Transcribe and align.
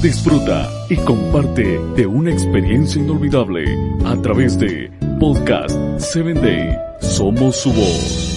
Disfruta 0.00 0.70
y 0.88 0.96
comparte 0.98 1.78
de 1.96 2.06
una 2.06 2.30
experiencia 2.30 3.00
inolvidable 3.02 3.64
a 4.04 4.14
través 4.22 4.56
de 4.58 4.90
Podcast 5.18 5.76
7 5.98 6.34
Day. 6.34 6.78
Somos 7.00 7.56
su 7.56 7.72
voz. 7.72 8.36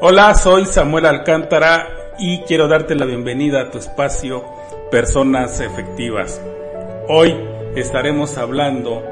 Hola, 0.00 0.34
soy 0.34 0.64
Samuel 0.64 1.04
Alcántara 1.04 1.88
y 2.18 2.40
quiero 2.42 2.68
darte 2.68 2.94
la 2.94 3.04
bienvenida 3.04 3.62
a 3.62 3.70
tu 3.70 3.78
espacio 3.78 4.44
Personas 4.90 5.60
Efectivas. 5.60 6.40
Hoy 7.08 7.36
estaremos 7.74 8.38
hablando 8.38 9.02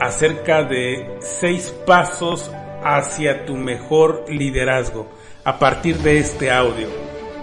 acerca 0.00 0.64
de 0.64 1.18
seis 1.20 1.74
pasos 1.86 2.50
hacia 2.82 3.44
tu 3.44 3.56
mejor 3.56 4.24
liderazgo 4.28 5.08
a 5.44 5.58
partir 5.58 5.96
de 5.98 6.18
este 6.18 6.50
audio. 6.50 6.88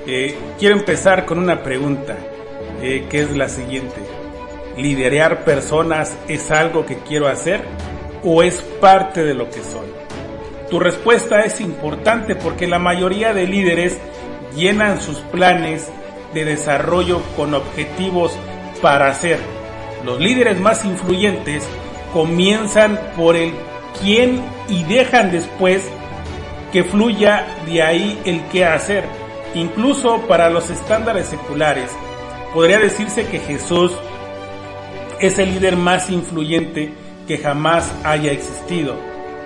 Eh, 0.07 0.37
quiero 0.59 0.75
empezar 0.75 1.25
con 1.25 1.39
una 1.39 1.63
pregunta 1.63 2.15
eh, 2.81 3.07
que 3.09 3.21
es 3.21 3.35
la 3.35 3.49
siguiente. 3.49 4.01
¿Liderear 4.77 5.43
personas 5.43 6.17
es 6.27 6.51
algo 6.51 6.85
que 6.85 6.97
quiero 6.99 7.27
hacer 7.27 7.61
o 8.23 8.43
es 8.43 8.61
parte 8.79 9.23
de 9.23 9.33
lo 9.33 9.49
que 9.49 9.63
soy? 9.63 9.87
Tu 10.69 10.79
respuesta 10.79 11.41
es 11.41 11.61
importante 11.61 12.35
porque 12.35 12.67
la 12.67 12.79
mayoría 12.79 13.33
de 13.33 13.47
líderes 13.47 13.97
llenan 14.55 14.99
sus 14.99 15.19
planes 15.19 15.89
de 16.33 16.45
desarrollo 16.45 17.21
con 17.35 17.53
objetivos 17.53 18.37
para 18.81 19.07
hacer. 19.07 19.39
Los 20.03 20.19
líderes 20.19 20.59
más 20.59 20.85
influyentes 20.85 21.63
comienzan 22.13 22.99
por 23.15 23.35
el 23.35 23.53
quién 24.01 24.43
y 24.69 24.83
dejan 24.83 25.31
después 25.31 25.83
que 26.71 26.83
fluya 26.83 27.45
de 27.65 27.81
ahí 27.81 28.19
el 28.25 28.43
qué 28.47 28.65
hacer. 28.65 29.03
Incluso 29.53 30.21
para 30.27 30.49
los 30.49 30.69
estándares 30.69 31.27
seculares, 31.27 31.89
podría 32.53 32.79
decirse 32.79 33.27
que 33.27 33.39
Jesús 33.39 33.91
es 35.19 35.39
el 35.39 35.53
líder 35.53 35.77
más 35.77 36.09
influyente 36.09 36.93
que 37.27 37.37
jamás 37.37 37.93
haya 38.03 38.31
existido. 38.31 38.95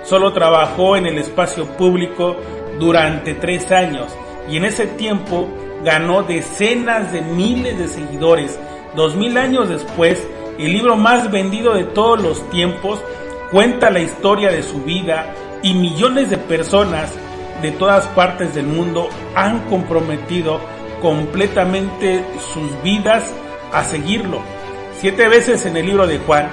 Solo 0.04 0.32
trabajó 0.32 0.96
en 0.96 1.06
el 1.06 1.18
espacio 1.18 1.66
público 1.76 2.36
durante 2.78 3.34
tres 3.34 3.70
años 3.70 4.12
y 4.48 4.56
en 4.56 4.64
ese 4.64 4.86
tiempo 4.86 5.48
ganó 5.84 6.22
decenas 6.22 7.12
de 7.12 7.20
miles 7.20 7.78
de 7.78 7.88
seguidores. 7.88 8.58
Dos 8.96 9.14
mil 9.14 9.36
años 9.38 9.68
después, 9.68 10.26
el 10.58 10.72
libro 10.72 10.96
más 10.96 11.30
vendido 11.30 11.74
de 11.74 11.84
todos 11.84 12.20
los 12.20 12.50
tiempos 12.50 13.00
cuenta 13.50 13.90
la 13.90 14.00
historia 14.00 14.50
de 14.50 14.62
su 14.62 14.82
vida 14.82 15.34
y 15.62 15.74
millones 15.74 16.30
de 16.30 16.38
personas 16.38 17.12
de 17.62 17.72
todas 17.72 18.06
partes 18.08 18.54
del 18.54 18.66
mundo 18.66 19.08
han 19.34 19.60
comprometido 19.68 20.60
completamente 21.02 22.24
sus 22.52 22.82
vidas 22.82 23.30
a 23.72 23.84
seguirlo. 23.84 24.40
Siete 24.98 25.28
veces 25.28 25.66
en 25.66 25.76
el 25.76 25.86
libro 25.86 26.06
de 26.06 26.18
Juan, 26.18 26.48